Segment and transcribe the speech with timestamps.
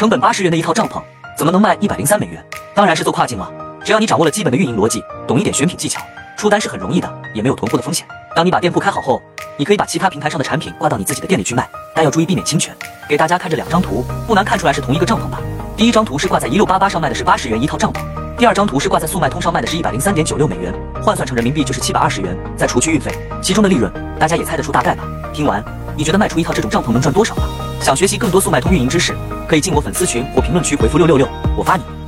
[0.00, 0.98] 成本八十元的一套帐篷，
[1.36, 2.42] 怎么能卖一百零三美元？
[2.74, 3.46] 当然是做跨境了。
[3.84, 6.00] 只要你掌握了基本的运营逻辑，懂一点选品技巧，
[6.38, 8.06] 出单是很容易的，也没有囤货的风险。
[8.34, 9.20] 当你把店铺开好后，
[9.58, 12.74] 你可以把其他平台上的产品挂到你自己的店里去卖，但要注意避免侵权。
[13.10, 15.38] 给大家看这两张图，不难看出来是同一个帐篷吧？
[15.76, 18.00] 第一张图是挂在一六八八上卖的是八十元一套帐篷，
[18.38, 20.72] 第二张图是挂在速卖通上卖的是一百零三点九六美元，
[21.02, 23.12] 换算成人民币就是七百二十元，再除去运费，
[23.42, 25.04] 其中的利润大家也猜得出大概吧？
[25.34, 25.62] 听完，
[25.94, 27.42] 你觉得卖出一套这种帐篷能赚多少吗？
[27.82, 29.14] 想学习更多速卖通运营知识，
[29.50, 31.82] 可以进我粉丝群或评论区回复六六六，我发你。